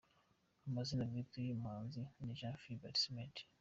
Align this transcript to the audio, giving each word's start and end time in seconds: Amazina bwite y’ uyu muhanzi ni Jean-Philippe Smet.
Amazina 0.67 1.01
bwite 1.09 1.35
y’ 1.37 1.43
uyu 1.45 1.61
muhanzi 1.61 2.01
ni 2.25 2.37
Jean-Philippe 2.39 2.99
Smet. 3.01 3.35